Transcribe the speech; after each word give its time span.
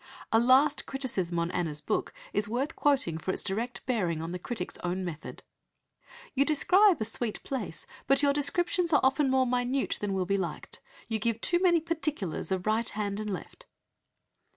A 0.31 0.39
last 0.39 0.87
criticism 0.87 1.37
on 1.37 1.51
Anna's 1.51 1.79
book 1.79 2.11
is 2.33 2.49
worth 2.49 2.75
quoting 2.75 3.19
for 3.19 3.29
its 3.29 3.43
direct 3.43 3.85
bearing 3.85 4.19
on 4.19 4.31
the 4.31 4.39
critic's 4.39 4.79
own 4.79 5.05
method. 5.05 5.43
"You 6.33 6.43
describe 6.43 6.99
a 6.99 7.05
sweet 7.05 7.43
place, 7.43 7.85
but 8.07 8.23
your 8.23 8.33
descriptions 8.33 8.91
are 8.93 9.01
often 9.03 9.29
more 9.29 9.45
minute 9.45 9.99
than 10.01 10.13
will 10.13 10.25
be 10.25 10.37
liked. 10.37 10.81
You 11.07 11.19
give 11.19 11.39
too 11.39 11.59
many 11.59 11.81
particulars 11.81 12.51
of 12.51 12.65
right 12.65 12.89
hand 12.89 13.19
and 13.19 13.29
left." 13.29 13.67